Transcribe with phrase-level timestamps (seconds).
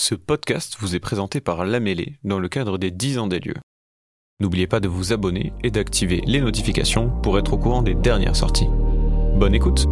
[0.00, 3.40] Ce podcast vous est présenté par La Mêlée dans le cadre des 10 ans des
[3.40, 3.56] lieux.
[4.38, 8.36] N'oubliez pas de vous abonner et d'activer les notifications pour être au courant des dernières
[8.36, 8.68] sorties.
[9.34, 9.86] Bonne écoute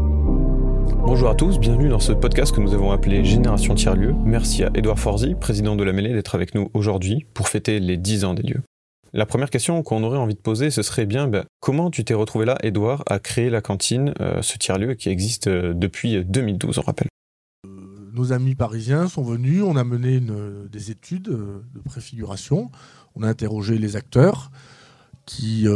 [1.04, 4.14] Bonjour à tous, bienvenue dans ce podcast que nous avons appelé Génération Tiers-Lieu.
[4.24, 7.96] Merci à Edouard Forzi, président de La Mêlée, d'être avec nous aujourd'hui pour fêter les
[7.96, 8.62] 10 ans des lieux.
[9.12, 12.14] La première question qu'on aurait envie de poser, ce serait bien ben, comment tu t'es
[12.14, 16.78] retrouvé là, Edouard, à créer la cantine, euh, ce tiers-lieu qui existe euh, depuis 2012,
[16.78, 17.08] on rappelle?
[18.16, 20.20] Nos amis parisiens sont venus, on a mené
[20.72, 22.70] des études euh, de préfiguration,
[23.14, 24.50] on a interrogé les acteurs
[25.26, 25.66] qui,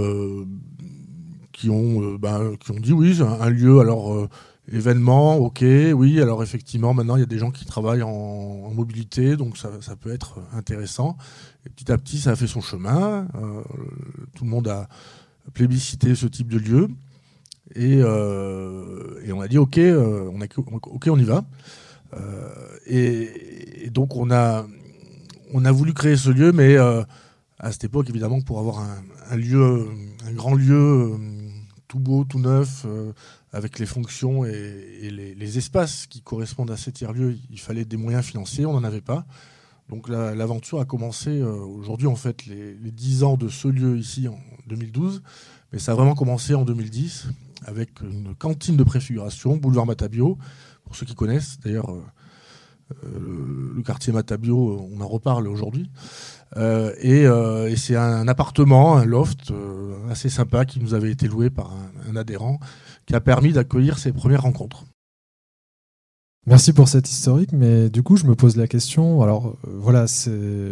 [1.52, 4.28] qui, ont, ben, qui ont dit oui, un, lieu, alors
[4.70, 9.36] événement, ok, oui, alors effectivement, maintenant il y a des gens qui travaillent en, mobilité,
[9.36, 11.16] donc ça, ça, peut être intéressant.
[11.66, 13.26] Et petit à petit, ça a fait son chemin.
[13.34, 13.62] Euh,
[14.34, 14.88] tout le monde a
[15.52, 16.88] plébiscité ce type de lieu.
[17.74, 21.44] Et, euh, et on a dit, ok, euh, on, a, ok, on y va.
[22.86, 24.66] Et, et, donc on a,
[25.52, 28.80] on a voulu créer ce lieu, mais à cette époque, évidemment, pour avoir
[29.30, 29.88] un, lieu,
[30.26, 31.16] un grand lieu
[31.88, 32.86] tout beau, tout neuf,
[33.52, 38.24] avec les fonctions et, les, espaces qui correspondent à ces tiers-lieux, il fallait des moyens
[38.24, 39.26] financiers, on n'en avait pas.
[39.88, 43.98] Donc l'aventure a commencé euh, aujourd'hui, en fait, les, les, 10 ans de ce lieu
[43.98, 45.20] ici en 2012,
[45.72, 47.26] mais ça a vraiment commencé en 2010
[47.70, 50.36] avec une cantine de préfiguration, boulevard Matabio,
[50.84, 51.58] pour ceux qui connaissent.
[51.60, 52.02] D'ailleurs, euh,
[53.04, 55.90] euh, le quartier Matabio, on en reparle aujourd'hui.
[56.56, 57.26] et,
[57.76, 59.52] c'est un, appartement, un loft
[60.10, 61.72] assez sympa qui nous avait été loué par
[62.08, 62.58] un adhérent
[63.06, 64.84] qui a permis d'accueillir ces premières rencontres.
[66.46, 69.20] Merci pour cette historique, mais du coup, je me pose la question.
[69.20, 70.06] Alors, euh, voilà,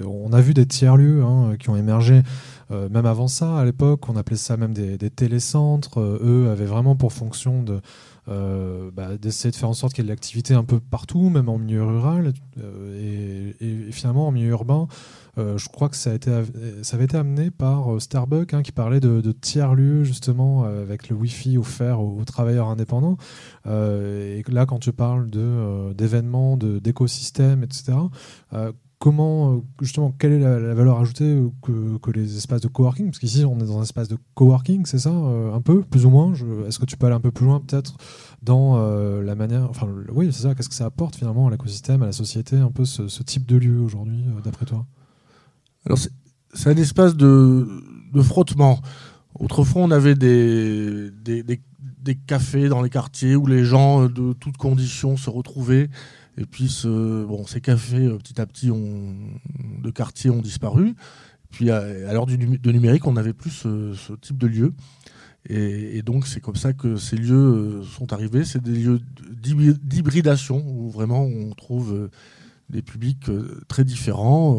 [0.06, 2.22] on a vu des tiers-lieux hein, qui ont émergé
[2.70, 3.58] euh, même avant ça.
[3.58, 6.00] À l'époque, on appelait ça même des, télécentres.
[6.00, 7.82] Euh, eux avaient vraiment pour fonction de,
[8.28, 11.48] bah, d'essayer de faire en sorte qu'il y ait de l'activité un peu partout, même
[11.48, 12.32] en milieu rural.
[12.58, 13.54] et,
[13.90, 14.88] finalement, en milieu urbain,
[15.38, 16.30] euh, je crois que ça, a été,
[16.82, 21.08] ça avait été amené par euh, Starbucks hein, qui parlait de, tiers-lieux justement euh, avec
[21.08, 23.16] le Wi-Fi offert aux, travailleurs indépendants.
[23.66, 25.30] et là, quand tu parles
[25.94, 27.92] d'événements, d'écosystèmes, etc.,
[28.98, 33.06] comment, justement, quelle est la, valeur ajoutée que, les espaces de coworking?
[33.06, 36.10] Parce qu'ici, on est dans un espace de coworking, c'est ça Un peu, plus ou
[36.10, 36.32] moins?
[36.66, 37.96] Est-ce que tu peux aller un peu plus loin, peut-être,
[38.42, 38.76] dans
[39.20, 39.68] la manière.
[39.70, 42.70] Enfin, oui, c'est ça, qu'est-ce que ça apporte finalement à l'écosystème, à la société, un
[42.70, 44.86] peu ce, type de lieu aujourd'hui, d'après toi?
[45.86, 45.98] Alors
[46.54, 47.66] c'est un espace de,
[48.22, 48.80] frottement.
[49.38, 51.12] Autrefois, on avait des,
[52.26, 55.90] cafés dans les quartiers où les gens euh, de toutes conditions se retrouvaient.
[56.38, 60.94] Et puis, bon, ces cafés, euh, petit à petit, de quartier ont disparu.
[61.50, 64.72] Puis, à, l'heure de numérique, on n'avait plus ce, type de lieu.
[65.48, 68.44] Et, donc, c'est comme ça que ces lieux euh, sont arrivés.
[68.44, 69.00] C'est des lieux
[69.82, 72.08] d'hybridation où vraiment on trouve
[72.70, 74.52] des publics euh, très différents.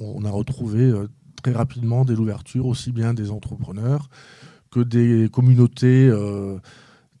[0.00, 1.08] On, a retrouvé euh,
[1.42, 4.08] très rapidement dès l'ouverture aussi bien des entrepreneurs
[4.70, 6.58] que des communautés euh,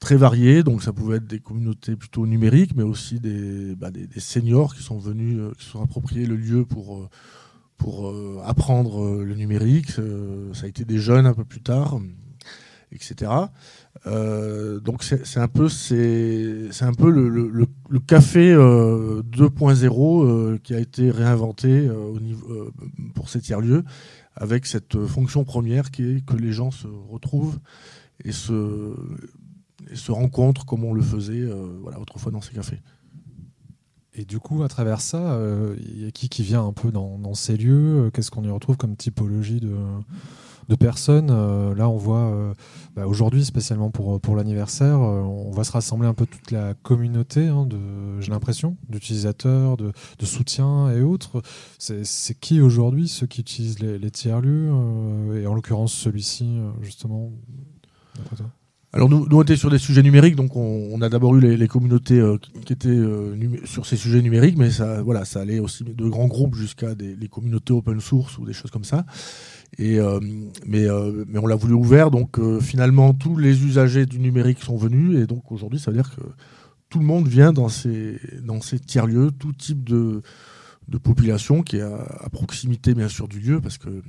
[0.02, 0.62] très variées.
[0.62, 4.82] Donc ça pouvait être des communautés plutôt numériques, mais aussi des, bah, des, seniors qui
[4.82, 7.08] sont venus, qui sont appropriés le lieu pour,
[7.78, 8.12] pour
[8.44, 9.92] apprendre le numérique.
[10.52, 11.98] ça a été des jeunes un peu plus tard,
[12.92, 13.30] etc.
[14.06, 17.66] Euh, donc c'est un peu un peu le,
[18.00, 22.70] café 2.0 euh, euh, qui a été réinventé au niveau
[23.14, 23.84] pour ces tiers lieux
[24.34, 27.58] avec cette fonction première qui est que les gens se retrouvent
[28.24, 28.94] et se
[29.94, 31.46] se rencontrent comme on le faisait
[31.82, 32.80] voilà autrefois dans ces cafés.
[34.14, 35.38] Et du coup, à travers ça,
[35.78, 38.76] il y a qui qui vient un peu dans, ces lieux Qu'est-ce qu'on y retrouve
[38.76, 39.74] comme typologie de,
[40.68, 41.30] de personnes.
[41.30, 42.54] Euh, là, on voit euh,
[42.94, 46.74] bah, aujourd'hui, spécialement pour, pour l'anniversaire, euh, on va se rassembler un peu toute la
[46.74, 47.68] communauté, hein,
[48.20, 51.42] j'ai l'impression, d'utilisateurs, de, de, soutien et autres.
[51.78, 54.70] C'est qui aujourd'hui ceux qui utilisent les, tiers-lieux,
[55.36, 57.30] et en l'occurrence celui-ci, justement,
[58.92, 61.68] alors nous, nous, on était sur des sujets numériques, donc on, a d'abord eu les,
[61.68, 62.22] communautés
[62.66, 63.00] qui, étaient
[63.64, 67.16] sur ces sujets numériques, mais ça, voilà, ça allait aussi de grands groupes jusqu'à des
[67.16, 69.06] les communautés open source ou des choses comme ça.
[69.78, 70.20] Et, euh,
[70.66, 74.62] mais, euh, mais on l'a voulu ouvert, donc euh, finalement tous les usagers du numérique
[74.62, 76.20] sont venus, et donc aujourd'hui ça veut dire que
[76.90, 80.20] tout le monde vient dans ces, dans ces tiers-lieux, tout type de,
[80.88, 84.02] de population qui est à, proximité bien sûr du lieu, parce que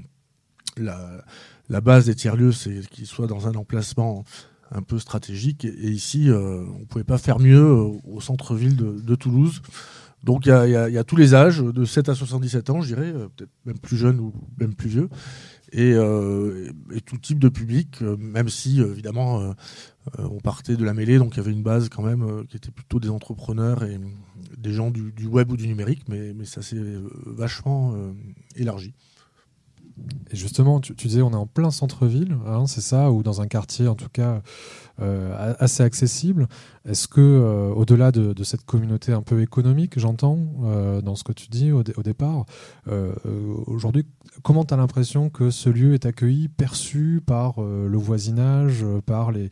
[0.76, 1.24] la,
[1.70, 4.26] la base des tiers-lieux, c'est qu'ils soient dans un emplacement
[4.74, 9.16] un peu stratégique, et, ici on ne pouvait pas faire mieux au centre-ville de, de
[9.16, 9.62] Toulouse.
[10.24, 13.52] Donc il y, a, tous les âges, de 7 à 77 ans, je dirais, peut-être
[13.66, 15.10] même plus jeunes ou même plus vieux.
[15.74, 15.94] et,
[17.06, 19.54] tout type de public, même si évidemment
[20.18, 22.72] on partait de la mêlée, donc il y avait une base quand même qui était
[22.72, 24.00] plutôt des entrepreneurs et
[24.58, 26.82] des gens du, web ou du numérique, mais ça s'est
[27.26, 27.94] vachement
[28.56, 28.94] élargi.
[30.32, 33.48] Et justement, tu, disais, on est en plein centre-ville, hein, c'est ça, ou dans un
[33.48, 34.42] quartier en tout cas
[35.02, 36.48] euh, assez accessible.
[36.86, 41.32] Est-ce que, euh, au-delà de, cette communauté un peu économique, j'entends euh, dans ce que
[41.32, 42.46] tu dis au, départ,
[43.66, 44.06] aujourd'hui,
[44.44, 49.50] comment tu as l'impression que ce lieu est accueilli, perçu par le voisinage, par les,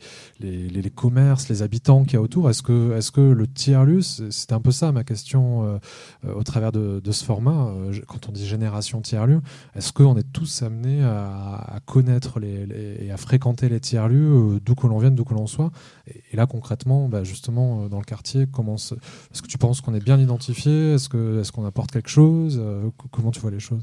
[0.94, 2.48] commerces, les habitants qu'il y a autour?
[2.48, 5.80] Est-ce que, est que le tiers-lieu, c'est un peu ça ma question
[6.22, 7.72] au travers de, ce format,
[8.06, 9.40] quand on dit génération tiers-lieu,
[9.74, 14.98] est-ce qu'on est tous amenés à, connaître et à fréquenter les tiers-lieux, d'où que l'on
[14.98, 15.70] vienne, d'où que l'on soit
[16.06, 20.04] et, là, concrètement, bah, justement, euh, dans le quartier, est-ce que tu penses qu'on est
[20.04, 20.94] bien identifié?
[20.94, 22.58] Est-ce qu'on est qu'on apporte quelque chose?
[22.60, 23.82] Euh, Comment tu vois les choses?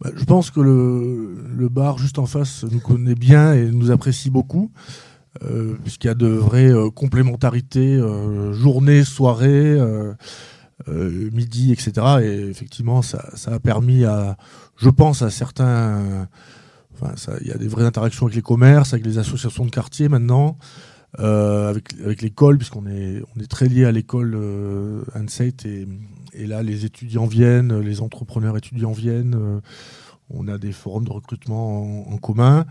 [0.00, 4.30] Bah, Je pense que le, bar juste en face nous connaît bien et nous apprécie
[4.30, 4.70] beaucoup.
[5.44, 8.00] Euh, puisqu'il y a de vraies complémentarités,
[8.52, 9.78] journée, soirée,
[10.88, 11.92] midi, etc.
[12.22, 14.36] Et effectivement, ça, ça, a permis à,
[14.76, 16.28] je pense, à certains
[17.40, 20.58] il y a des vraies interactions avec les commerces, avec les associations de quartier maintenant,
[21.18, 25.02] euh, avec, l'école, puisqu'on est, on est très lié à l'école euh,
[26.32, 29.60] et, là, les étudiants viennent, les entrepreneurs étudiants viennent, euh,
[30.30, 32.64] on a des forums de recrutement en, commun.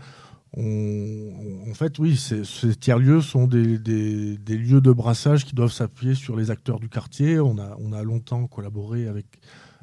[0.56, 6.50] en fait, oui, ces tiers-lieux sont des, lieux de brassage qui doivent s'appuyer sur les
[6.50, 7.38] acteurs du quartier.
[7.38, 9.26] On a, on a longtemps collaboré avec,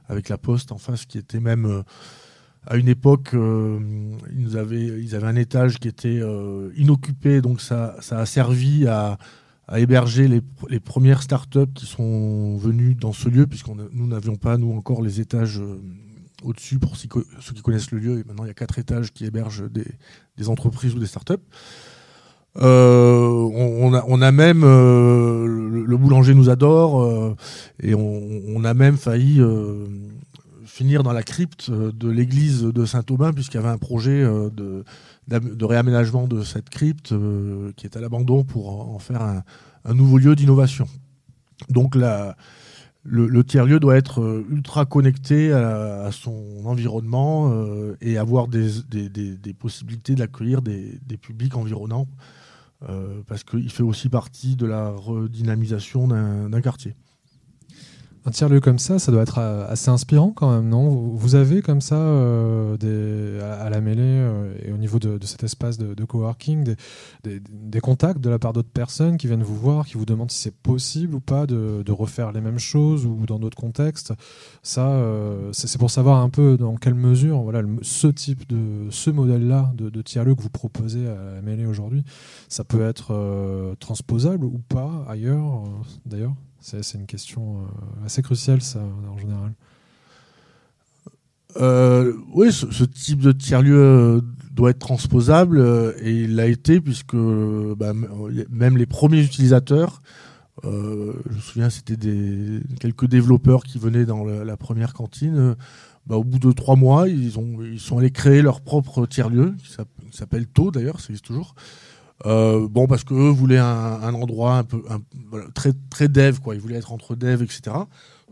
[0.09, 1.83] avec la Poste en face, qui était même euh,
[2.69, 3.79] à une époque, euh,
[4.37, 9.17] ils, avaient, un étage qui était euh, inoccupé, donc ça, a servi à,
[9.75, 14.73] héberger les, premières startups qui sont venues dans ce lieu, puisque nous n'avions pas, nous,
[14.73, 15.81] encore les étages euh,
[16.43, 18.19] au-dessus pour ceux qui connaissent le lieu.
[18.19, 21.35] Et maintenant, il y a quatre étages qui hébergent des, entreprises ou des startups.
[22.55, 27.35] on, a, même le, boulanger nous adore
[27.81, 29.41] et on, a même failli
[30.77, 34.51] finir dans la crypte euh, de l'église de Saint-Aubin, puisqu'il y avait un projet euh,
[34.51, 39.43] de, réaménagement de cette crypte euh, qui est à l'abandon pour en faire un,
[39.95, 40.87] nouveau lieu d'innovation.
[41.69, 47.51] Donc le, tiers-lieu doit être ultra connecté à, son environnement
[48.01, 48.69] et avoir des,
[49.57, 52.07] possibilités d'accueillir des, publics environnants,
[53.27, 56.93] parce qu'il fait aussi partie de la redynamisation d'un quartier
[58.27, 60.89] un tiers-lieu comme ça, ça doit être euh, assez inspirant quand même, non?
[60.89, 65.77] Vous avez comme ça, euh, à, la mêlée euh, et au niveau de, cet espace
[65.77, 66.75] de, coworking,
[67.23, 70.39] des, contacts de la part d'autres personnes qui viennent vous voir, qui vous demandent si
[70.39, 74.13] c'est possible ou pas de, refaire les mêmes choses ou dans d'autres contextes?
[74.61, 75.01] Ça,
[75.53, 80.01] c'est pour savoir un peu dans quelle mesure, voilà, ce type de, ce modèle-là de,
[80.01, 82.03] tiers-lieu que vous proposez à la mêlée aujourd'hui,
[82.49, 85.63] ça peut être transposable ou pas ailleurs,
[86.05, 86.33] d'ailleurs?
[86.59, 89.53] C'est une question euh, assez cruciale, ça, en général.
[91.57, 94.21] Euh, oui, ce, type de tiers-lieu euh,
[94.51, 97.93] doit être transposable et il l'a été puisque bah,
[98.49, 100.01] même les premiers utilisateurs,
[100.63, 101.95] je me souviens, c'était
[102.79, 105.55] quelques développeurs qui venaient dans la, première cantine.
[106.05, 107.33] Bah, au bout de trois mois, ils,
[107.71, 111.55] ils sont allés créer leur propre tiers-lieu, qui s'appelle To d'ailleurs, ça existe toujours.
[112.25, 114.83] Euh, bon, parce qu'eux voulaient un, endroit un peu
[115.53, 116.55] très, très dev, quoi.
[116.55, 117.75] Ils voulaient être entre dev, etc.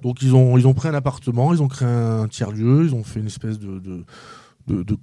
[0.02, 3.04] Donc ils ont, ils ont pris un appartement, ils ont créé un tiers-lieu, ils ont
[3.04, 4.98] fait une espèce de, de, de,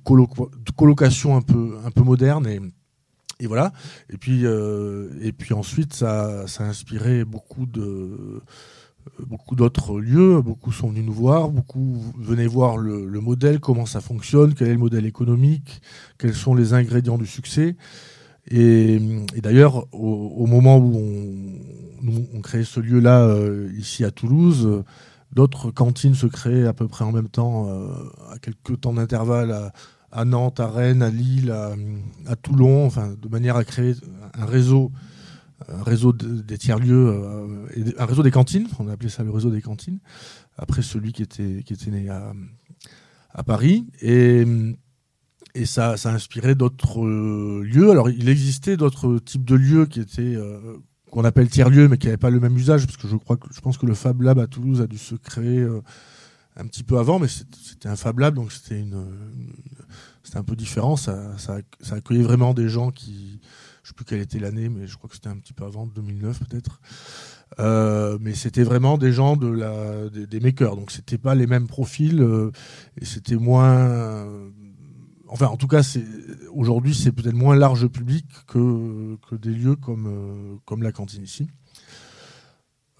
[0.74, 2.60] colocation un peu, un peu moderne et,
[3.40, 3.72] et voilà.
[4.10, 8.42] Et puis, euh, et puis ensuite, ça, ça a inspiré beaucoup de
[9.26, 13.84] beaucoup d'autres lieux, beaucoup sont venus nous voir, beaucoup venaient voir le, le, modèle, comment
[13.84, 15.82] ça fonctionne, quel est le modèle économique,
[16.18, 17.76] quels sont les ingrédients du succès.
[18.50, 18.98] Et,
[19.40, 21.00] d'ailleurs, au, moment où
[22.34, 24.82] on, crée ce lieu-là euh, ici à Toulouse,
[25.32, 27.88] d'autres cantines se créent à peu près en même temps, euh,
[28.30, 29.72] à quelques temps d'intervalle,
[30.10, 31.54] à, Nantes, à Rennes, à Lille,
[32.26, 33.94] à, Toulon, enfin, de manière à créer
[34.34, 34.90] un réseau,
[35.68, 39.50] un réseau des tiers-lieux, euh, un réseau des cantines, on a appelé ça le réseau
[39.50, 40.00] des cantines,
[40.58, 42.32] après celui qui était, qui était né à,
[43.32, 43.86] à Paris.
[44.00, 44.44] Et
[45.54, 47.90] et ça, ça a inspiré d'autres euh, lieux.
[47.90, 50.78] Alors, il existait d'autres types de lieux qui étaient euh,
[51.10, 53.46] qu'on appelle tiers-lieux, mais qui n'avaient pas le même usage, parce que je crois que
[53.52, 55.82] je pense que le Fab Lab à Toulouse a dû se créer euh,
[56.56, 59.04] un petit peu avant, mais c'était un Fab Lab, donc c'était une,
[60.22, 60.96] c'était un peu différent.
[60.96, 63.40] Ça, ça, accueillait vraiment des gens qui,
[63.82, 65.86] je sais plus quelle était l'année, mais je crois que c'était un petit peu avant,
[65.86, 66.80] 2009 peut-être.
[68.20, 71.66] mais c'était vraiment des gens de la, des, des makers, donc c'était pas les mêmes
[71.66, 72.26] profils
[72.98, 74.50] et c'était moins
[75.32, 75.82] enfin, en tout cas,
[76.54, 81.48] aujourd'hui, c'est peut-être moins large public que, des lieux comme, comme la cantine ici.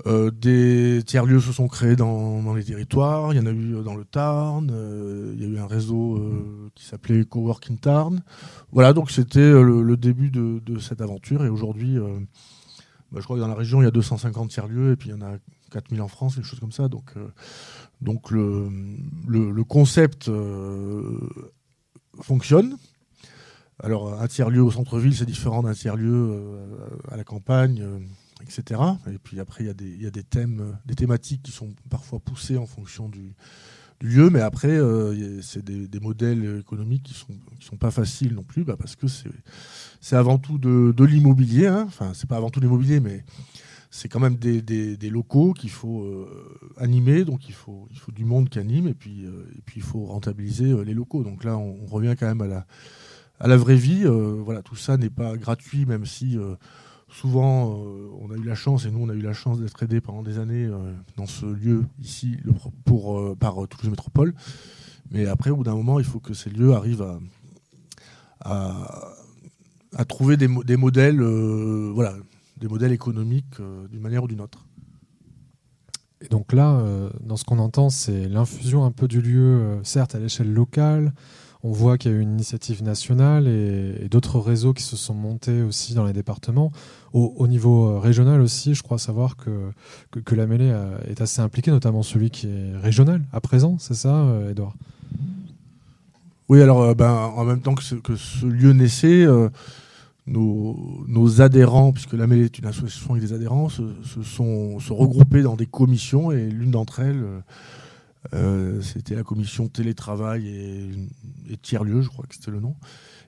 [0.07, 3.33] Euh, des tiers-lieux se sont créés dans, les territoires.
[3.33, 4.69] Il y en a eu euh, dans le Tarn.
[4.73, 8.23] Euh, il y a eu un réseau qui s'appelait Coworking Tarn.
[8.73, 11.45] Voilà, donc c'était le, début de, cette aventure.
[11.45, 11.99] Et aujourd'hui,
[13.12, 15.12] bah, je crois que dans la région, il y a 250 tiers-lieux et puis il
[15.12, 15.37] y en a
[15.71, 16.89] 4000 en France, quelque chose comme ça.
[16.89, 17.15] Donc,
[18.01, 20.31] donc le concept
[22.23, 22.76] fonctionne.
[23.83, 26.41] Alors, un tiers-lieu au centre-ville, c'est différent d'un tiers-lieu
[27.11, 27.85] à la campagne
[28.43, 28.81] etc.
[29.11, 32.59] Et puis après, il y, a des thèmes, euh, des thématiques qui sont parfois poussées
[32.59, 33.35] en fonction du,
[34.00, 38.64] lieu, mais après, euh, c'est des, modèles économiques qui sont, sont pas faciles non plus,
[38.64, 41.69] bah, parce que c'est avant tout de, l'immobilier.
[41.69, 41.85] Hein.
[41.87, 43.25] Enfin, c'est pas avant tout l'immobilier, mais
[43.93, 48.25] c'est quand même des, locaux qu'il faut euh, animer, donc il faut, il faut du
[48.25, 51.23] monde qui anime, et puis, et puis il faut rentabiliser les locaux.
[51.23, 52.67] Donc là, on, revient quand même à la,
[53.39, 54.05] à la vraie vie.
[54.05, 56.37] voilà, tout ça n'est pas gratuit, même si
[57.13, 59.83] souvent, euh, on a eu la chance, et nous, on a eu la chance d'être
[59.83, 62.39] aidés pendant des années euh, dans ce lieu ici
[62.85, 64.35] pour, euh, par Toulouse Métropole.
[65.11, 67.07] Mais après, au bout d'un moment, il faut que ces lieux arrivent
[68.41, 68.79] à,
[69.95, 72.15] à, trouver des, des modèles, voilà,
[72.62, 74.64] des modèles économiques d'une manière ou d'une autre.
[76.23, 76.83] Et donc là,
[77.21, 81.12] dans ce qu'on entend, c'est l'infusion un peu du lieu, certes à l'échelle locale,
[81.64, 85.14] on voit qu'il y a eu une initiative nationale et, d'autres réseaux qui se sont
[85.14, 86.73] montés aussi dans les départements.
[87.12, 89.71] Au, niveau euh, régional aussi, je crois savoir que,
[90.25, 93.95] que, la mêlée euh, est assez impliquée, notamment celui qui est régional à présent, c'est
[93.95, 94.75] ça, Edouard
[96.49, 99.26] Oui, alors ben, en même temps que ce, que ce lieu naissait,
[100.26, 103.83] nos, adhérents, puisque la mêlée est une association avec des adhérents, se,
[104.23, 107.25] sont regroupés dans des commissions et l'une d'entre elles
[108.35, 112.76] euh, c'était la commission télétravail et, tiers-lieu, je crois que c'était le nom.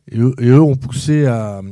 [0.08, 1.62] Et eux, ont poussé à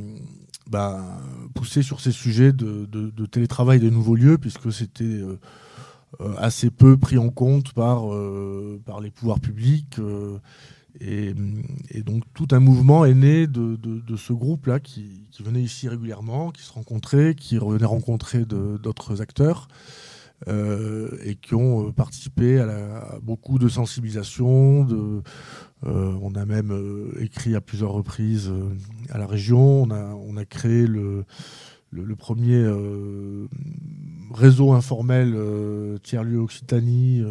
[1.53, 5.39] pousser sur ces sujets de, télétravail de nouveaux lieux, puisque c'était euh,
[6.21, 8.09] euh, assez peu pris en compte par
[9.01, 9.97] les pouvoirs publics.
[10.99, 11.33] Et,
[12.03, 16.71] donc tout un mouvement est né de, ce groupe-là qui, venait ici régulièrement, qui se
[16.71, 19.67] rencontrait, qui revenait rencontrer d'autres acteurs.
[20.49, 24.85] Euh, et qui ont euh, participé à, beaucoup de sensibilisation.
[25.85, 28.51] Euh, on a même écrit à plusieurs reprises
[29.09, 29.83] à la région.
[29.83, 31.23] On a créé le,
[31.93, 32.65] le, premier
[34.33, 35.37] réseau informel
[36.01, 37.23] tiers-lieu Occitanie,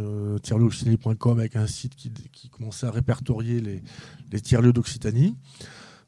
[0.42, 3.60] tiers-lieu-occitanie.com avec un site qui, commençait à répertorier
[4.30, 5.36] les, tiers-lieux d'Occitanie.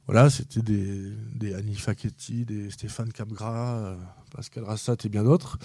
[0.07, 3.97] Voilà, c'était des, Annie Facchetti, des Stéphane Capgras,
[4.35, 5.59] Pascal Rassat et bien d'autres.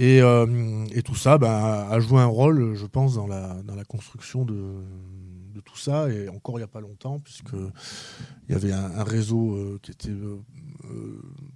[0.00, 4.54] Euh, et, tout ça bah, a joué un rôle, je pense, dans la construction de,
[5.52, 6.10] de tout ça.
[6.10, 10.10] Et encore il n'y a pas longtemps, puisqu'il y avait un, réseau euh, qui était
[10.10, 10.40] euh,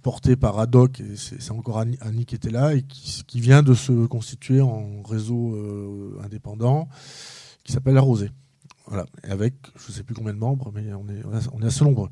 [0.01, 4.05] porté par Adoc, et c'est encore Annie, qui était là, et qui, vient de se
[4.05, 5.55] constituer en réseau
[6.23, 6.87] indépendant
[7.63, 8.31] qui s'appelle La Rosée.
[8.87, 9.05] Voilà.
[9.27, 11.21] Et avec, je ne sais plus combien de membres, mais on est,
[11.53, 12.09] on est assez nombreux.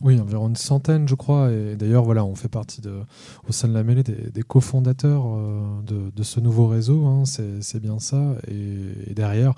[0.00, 1.50] Oui, environ une centaine, je crois.
[1.50, 3.00] Et d'ailleurs, voilà, on fait partie de,
[3.48, 7.04] au sein de la mêlée des, cofondateurs euh, de, de, ce nouveau réseau.
[7.04, 8.36] Hein, c'est bien ça.
[8.46, 9.54] Et, derrière,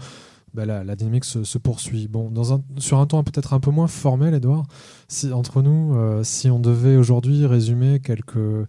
[0.56, 2.08] bah, la, dynamique se, poursuit.
[2.08, 2.32] Bon,
[2.78, 4.66] sur un ton peut-être un peu moins formel, Edouard,
[5.06, 8.66] si, entre nous, euh, si on devait aujourd'hui résumer quelques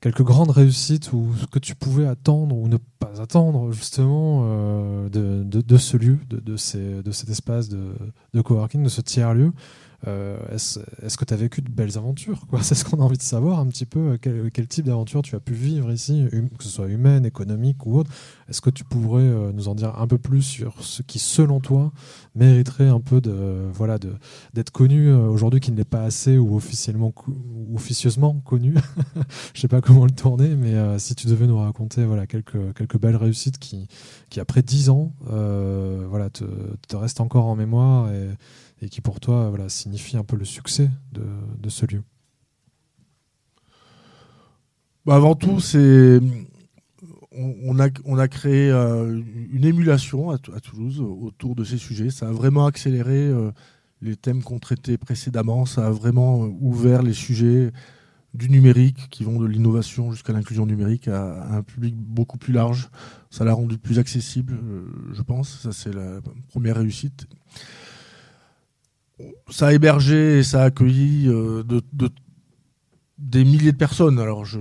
[0.00, 5.08] quelques grandes réussites ou ce que tu pouvais attendre ou ne pas attendre justement euh,
[5.08, 7.92] de, de, ce lieu, de, de, ces, de cet espace de,
[8.34, 9.52] de coworking, de ce tiers-lieu
[10.08, 13.22] euh, est-ce, que tu as vécu de belles aventures C'est ce qu'on a envie de
[13.22, 14.18] savoir un petit peu.
[14.18, 17.98] Quel, type d'aventure tu as pu vivre ici, hum, que ce soit humaine, économique ou
[17.98, 18.10] autre.
[18.48, 21.60] Est-ce que tu pourrais euh, nous en dire un peu plus sur ce qui, selon
[21.60, 21.92] toi,
[22.34, 23.98] mériterait un peu de, voilà,
[24.54, 28.74] d'être connu euh, aujourd'hui, qui ne l'est pas assez ou officiellement ou officieusement connu?
[29.54, 32.98] Je sais pas comment le tourner, mais si tu devais nous raconter voilà, quelques, quelques
[32.98, 33.86] belles réussites qui,
[34.30, 36.44] qui après dix ans, voilà, te,
[36.88, 38.28] te restent encore en mémoire et
[38.82, 42.02] et qui pour toi signifie un peu le succès de, ce lieu
[45.06, 46.20] bah Avant tout, c'est
[47.34, 49.22] on, a, on a créé euh,
[49.52, 52.10] une émulation à, Toulouse autour de ces sujets.
[52.10, 53.52] Ça a vraiment accéléré euh,
[54.02, 55.64] les thèmes qu'on traitait précédemment.
[55.64, 57.72] Ça a vraiment euh, ouvert les sujets
[58.34, 62.90] du numérique qui vont de l'innovation jusqu'à l'inclusion numérique à, un public beaucoup plus large.
[63.30, 64.58] Ça l'a rendu plus accessible,
[65.12, 65.60] je pense.
[65.60, 67.26] Ça, c'est la première réussite
[69.50, 71.82] ça a hébergé et ça a accueilli euh, de,
[73.18, 74.18] des milliers de personnes.
[74.18, 74.58] Alors, je,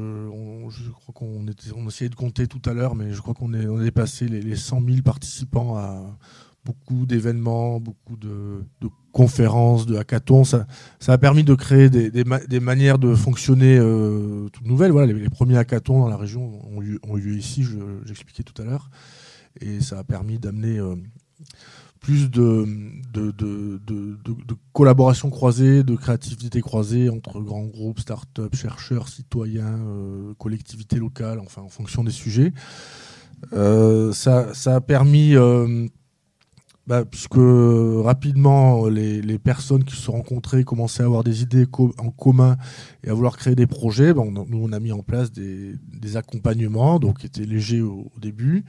[0.92, 3.80] crois qu'on on essayait de compter tout à l'heure, mais je crois qu'on est, on
[3.80, 6.18] est dépassé les, les 100 000 participants à
[6.64, 8.64] beaucoup d'événements, beaucoup de,
[9.12, 10.44] conférences, de hackathons.
[10.44, 10.66] Ça,
[11.08, 14.92] a permis de créer des, manières de fonctionner euh, toutes nouvelles.
[14.92, 17.66] Voilà, les, premiers hackathons dans la région ont eu, ont eu ici,
[18.06, 18.90] j'expliquais tout à l'heure.
[19.60, 20.96] Et ça a permis d'amener euh,
[22.00, 23.71] plus de,
[24.74, 31.62] collaboration croisée, de créativité croisée entre grands groupes, start-up, chercheurs, citoyens, euh, collectivités locales, enfin
[31.62, 32.54] en fonction des sujets.
[33.54, 35.36] Euh, ça, a permis
[36.88, 41.66] bah, puisque rapidement les, personnes qui se sont rencontrées commençaient à avoir des idées
[41.98, 42.58] en commun
[43.04, 45.78] et à vouloir créer des projets, bon, nous on a mis en place des,
[46.16, 48.66] accompagnements, donc qui étaient légers au, début,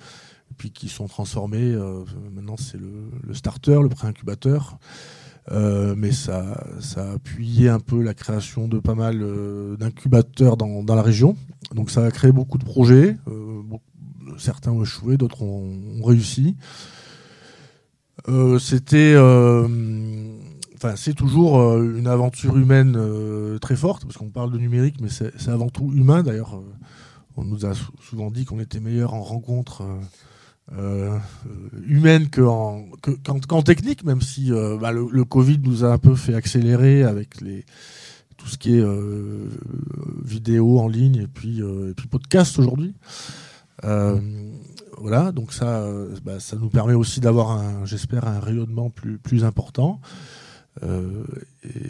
[0.56, 1.72] puis qui sont transformés.
[1.72, 4.78] Euh, maintenant c'est le, starter, le pré-incubateur.
[5.50, 6.64] Euh, mais ça,
[6.96, 11.36] a appuyé un peu la création de pas mal euh, d'incubateurs dans, la région.
[11.74, 13.16] Donc ça a créé beaucoup de projets.
[13.28, 13.62] Euh,
[14.38, 16.56] certains ont échoué, d'autres ont, réussi.
[18.60, 19.16] C'était
[20.76, 22.96] enfin c'est toujours une aventure humaine
[23.60, 26.62] très forte parce qu'on parle de numérique mais c'est avant tout humain d'ailleurs
[27.36, 29.82] on nous a souvent dit qu'on était meilleur en rencontre
[30.78, 31.18] euh,
[31.86, 34.50] humaine qu'en technique même si
[34.80, 37.36] bah, le, Covid nous a un peu fait accélérer avec
[38.36, 38.84] tout ce qui est
[40.24, 41.60] vidéo en ligne et puis
[41.96, 42.94] puis podcast aujourd'hui
[45.02, 49.44] voilà, donc ça, euh, bah, ça nous permet aussi d'avoir, j'espère, un rayonnement plus, plus
[49.44, 50.00] important.
[50.84, 51.24] Euh,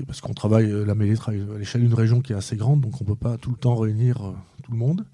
[0.07, 2.81] parce qu'on travaille, euh, la mêlée travaille à l'échelle d'une région qui est assez grande,
[2.81, 5.05] donc on ne peut pas tout le temps réunir tout le monde.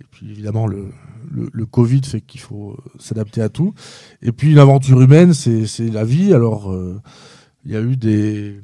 [0.00, 0.90] Et puis évidemment, le,
[1.30, 3.74] le, Covid fait qu'il faut euh, s'adapter à tout.
[4.22, 6.32] Et puis une aventure humaine, c'est la vie.
[6.32, 7.00] Alors, euh,
[7.64, 8.60] il y a eu des...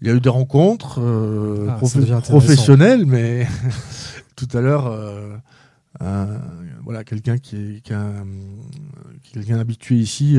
[0.00, 1.66] Il y a eu des rencontres euh,
[2.20, 3.46] professionnelles, mais
[4.36, 4.94] tout à l'heure,
[6.84, 7.92] voilà, quelqu'un qui est,
[9.32, 10.36] quelqu'un habitué ici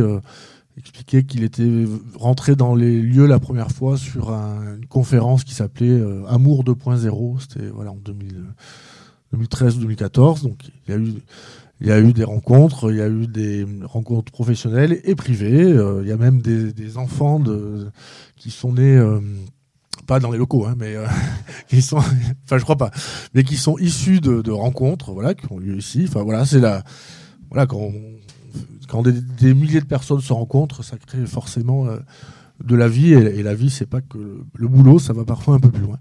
[0.78, 6.00] expliquait qu'il était rentré dans les lieux la première fois sur une conférence qui s'appelait
[6.28, 7.40] Amour 2.0.
[7.40, 8.44] C'était voilà en 2000.
[9.36, 10.44] 2013-2014.
[10.44, 10.60] Donc
[11.82, 15.64] il y a eu des rencontres, il y a eu des rencontres professionnelles et privées.
[15.64, 17.42] Euh, il y a même des, enfants
[18.38, 19.20] qui sont nés, euh,
[20.08, 21.06] pas dans les locaux, hein, mais euh,
[21.68, 22.92] qui sont, enfin je crois pas,
[23.34, 26.06] mais qui sont issus de, rencontres, voilà, qui ont lieu ici.
[26.08, 26.84] Enfin voilà, c'est la,
[27.50, 27.92] voilà quand,
[29.04, 31.88] des, milliers de personnes se rencontrent, ça crée forcément
[32.64, 35.60] de la vie et, la vie c'est pas que le, boulot, ça va parfois un
[35.60, 36.00] peu plus loin.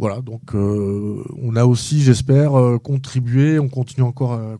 [0.00, 4.56] Voilà, donc euh, on a aussi, j'espère, contribué, on continue encore à,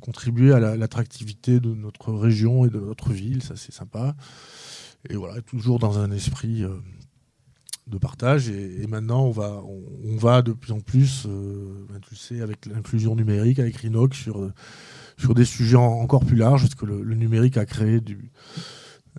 [0.00, 4.14] contribuer à l'attractivité de notre région et de notre ville, ça c'est sympa.
[5.08, 6.64] Et voilà, toujours dans un esprit
[7.88, 8.48] de partage.
[8.48, 9.62] Et, maintenant, on va,
[10.04, 14.16] on, va de plus en plus, euh, ben, tu sais, avec l'inclusion numérique, avec Rinox,
[14.16, 14.52] sur, euh,
[15.16, 18.00] sur des sujets encore plus larges, parce que le, numérique a créé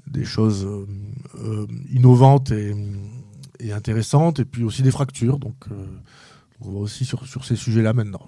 [0.08, 2.74] des choses euh, innovantes et,
[3.60, 5.40] et, intéressantes, et puis aussi des fractures.
[5.40, 5.56] Donc,
[6.62, 8.26] on va aussi sur, sur ces sujets-là maintenant.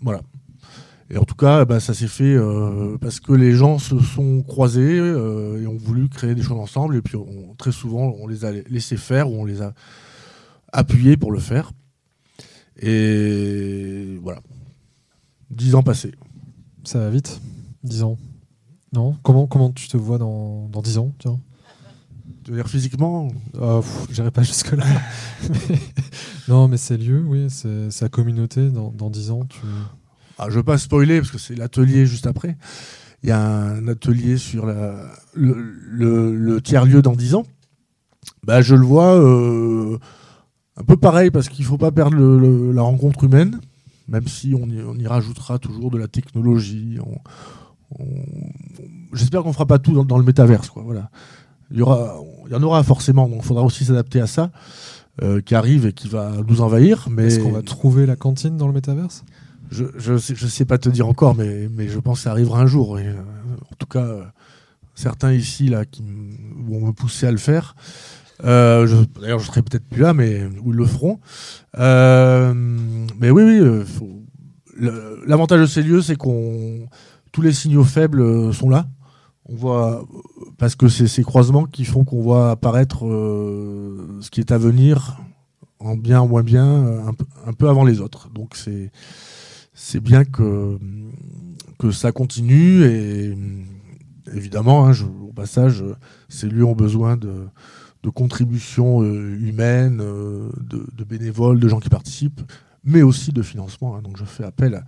[0.00, 0.20] Voilà.
[1.10, 4.42] Et en tout cas, bah, ça s'est fait euh, parce que les gens se sont
[4.42, 6.96] croisés euh, et ont voulu créer des choses ensemble.
[6.96, 7.18] Et puis
[7.58, 9.74] très souvent, on les a laissés faire ou on les a
[10.72, 11.72] appuyés pour le faire.
[12.80, 14.40] Et voilà.
[15.50, 16.12] Dix ans passés.
[16.84, 17.40] Ça va vite?
[17.82, 18.18] Dix ans.
[18.92, 19.16] Non?
[19.22, 21.12] Comment, comment tu te vois dans, dans dix ans
[22.52, 23.28] dire physiquement
[23.60, 23.80] ah,
[24.10, 24.84] J'irai pas jusque-là.
[26.48, 28.70] non, mais c'est lieu, oui, c'est sa communauté.
[28.70, 29.60] Dans, dans 10 ans, tu,
[30.38, 32.56] ah, je veux pas spoiler parce que c'est l'atelier juste après.
[33.22, 37.46] Il y a un atelier sur la, le, tiers-lieu dans 10 ans.
[38.42, 39.98] Bah, je le vois euh,
[40.76, 43.60] un peu pareil parce qu'il faut pas perdre la rencontre humaine,
[44.08, 46.98] même si on y, on y, rajoutera toujours de la technologie.
[49.12, 50.68] J'espère qu'on fera pas tout dans, le métaverse.
[50.68, 51.10] Quoi, voilà.
[51.70, 54.50] il, y aura, il y en aura forcément, donc il faudra aussi s'adapter à ça.
[55.22, 57.06] Euh, qui arrive et qui va nous envahir.
[57.08, 57.26] Mais...
[57.26, 59.22] Est-ce qu'on va trouver la cantine dans le métaverse?
[59.70, 62.32] Je, je, sais, je sais pas te dire encore, mais, mais je pense que ça
[62.32, 62.98] arrivera un jour.
[62.98, 63.14] Et, euh,
[63.70, 64.24] en tout cas, euh,
[64.96, 66.02] certains ici là qui
[66.66, 67.76] vont me pousser à le faire.
[68.42, 71.20] D'ailleurs, je serai peut-être plus là, mais ils le feront.
[71.78, 73.84] Mais oui, oui.
[75.28, 76.88] L'avantage de ces lieux, c'est qu'on
[77.30, 78.88] tous les signaux faibles sont là.
[79.46, 80.06] On voit
[80.58, 85.18] parce que c'est ces croisements qui font qu'on voit apparaître ce qui est à venir
[85.80, 87.14] en bien ou moins bien un,
[87.46, 88.30] un peu avant les autres.
[88.30, 88.90] Donc c'est
[89.74, 90.78] c'est bien que,
[91.78, 93.36] que ça continue et
[94.32, 95.84] évidemment, hein, au passage,
[96.28, 97.46] ces lieux ont besoin de,
[98.02, 102.40] de contributions euh, humaines, euh, de, bénévoles, de gens qui participent,
[102.84, 103.96] mais aussi de financement.
[103.96, 104.02] Hein.
[104.02, 104.84] donc je fais appel à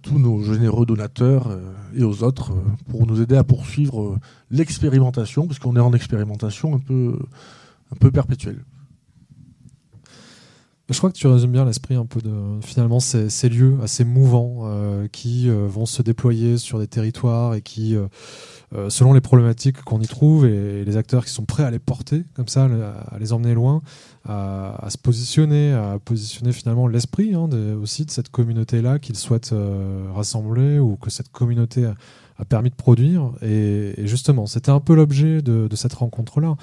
[0.00, 1.58] tous nos généreux donateurs
[1.94, 2.52] et aux autres
[2.88, 4.18] pour nous aider à poursuivre
[4.50, 7.18] l'expérimentation, puisqu'on est en expérimentation un peu,
[7.90, 8.64] un peu perpétuelle.
[10.88, 14.04] Je crois que tu résumes bien l'esprit un peu de finalement ces, ces lieux assez
[14.04, 14.68] mouvants
[15.10, 18.06] qui vont se déployer sur des territoires et qui euh,
[18.88, 22.24] selon les problématiques qu'on y trouve et, les acteurs qui sont prêts à les porter,
[22.34, 23.82] comme ça, à, les emmener loin,
[24.28, 27.48] à, se positionner, à positionner finalement l'esprit hein,
[27.80, 31.90] aussi de cette communauté-là qu'ils souhaitent euh, rassembler ou que cette communauté
[32.38, 33.30] a permis de produire.
[33.42, 36.56] Et, justement, c'était un peu l'objet de, cette rencontre-là,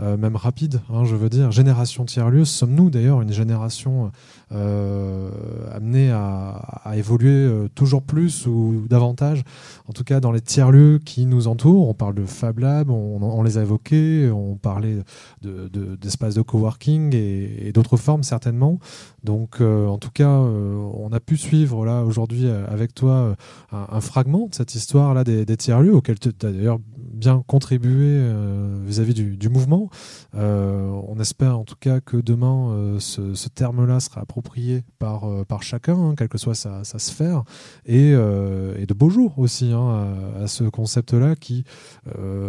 [0.00, 1.50] euh, même rapide, hein, je veux dire.
[1.52, 4.10] Génération tiers-lieu, sommes-nous d'ailleurs une génération
[4.52, 5.30] euh,
[5.72, 9.44] amenée à, évoluer euh, toujours plus ou davantage,
[9.88, 11.55] en tout cas dans les tiers-lieux qui nous entourent.
[11.64, 14.98] On parle de Fab Lab, on, les a évoqués, on parlait
[15.42, 18.78] d'espaces de, de, coworking et, d'autres formes certainement.
[19.24, 23.36] Donc, en tout cas, on a pu suivre là aujourd'hui avec toi
[23.72, 26.78] un, fragment de cette histoire-là des, tiers-lieux auxquels tu as d'ailleurs
[27.16, 29.88] bien contribué euh, vis-à-vis du, mouvement.
[30.34, 35.62] Euh, on espère en tout cas que demain, euh, ce, terme-là sera approprié par, par
[35.62, 37.44] chacun, hein, quelle que soit sa, sphère,
[37.86, 41.64] et, de beaux jours aussi hein, à, ce concept-là qui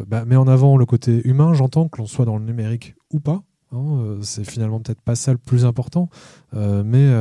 [0.07, 3.19] bah, met en avant le côté humain, j'entends que l'on soit dans le numérique ou
[3.19, 6.09] pas, hein, c'est finalement peut-être pas ça le plus important,
[6.53, 7.11] mais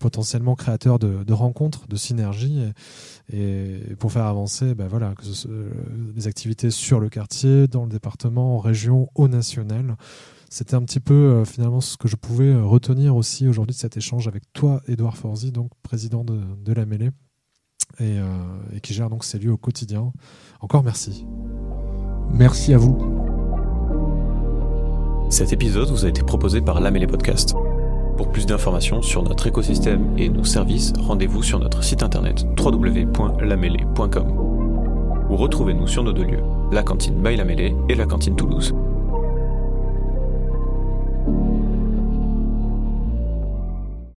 [0.00, 2.60] potentiellement créateur de, rencontres, de synergies.
[3.32, 5.24] Et pour faire avancer ben voilà, que
[6.14, 9.96] les activités sur le quartier, dans le département, en région, au national.
[10.54, 13.80] C'était un petit peu euh, finalement ce que je pouvais euh, retenir aussi aujourd'hui de
[13.80, 17.10] cet échange avec toi, Edouard Forzi, donc président de, de la Mêlée,
[17.98, 18.24] et, euh,
[18.74, 20.12] et qui gère donc ces lieux au quotidien.
[20.60, 21.26] Encore merci.
[22.30, 22.98] Merci à vous.
[25.30, 27.54] Cet épisode vous a été proposé par La Mêlée Podcast.
[28.16, 34.44] Pour plus d'informations sur notre écosystème et nos services, rendez-vous sur notre site internet www.lamele.com
[35.30, 38.74] ou retrouvez-nous sur nos deux lieux, la cantine by La Mêlée et la cantine Toulouse.